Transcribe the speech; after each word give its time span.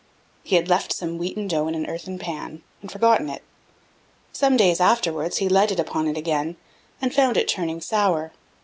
He 0.41 0.55
had 0.55 0.67
left 0.67 0.93
some 0.93 1.19
wheaten 1.19 1.47
dough 1.47 1.67
in 1.67 1.75
an 1.75 1.85
earthen 1.85 2.17
pan, 2.17 2.63
and 2.81 2.91
forgotten 2.91 3.29
it; 3.29 3.43
some 4.33 4.57
days 4.57 4.81
afterwards, 4.81 5.37
he 5.37 5.47
lighted 5.47 5.79
upon 5.79 6.07
it 6.07 6.17
again, 6.17 6.57
and 6.99 7.13
found 7.13 7.37
it 7.37 7.47
turning 7.47 7.81
sour. 7.81 8.31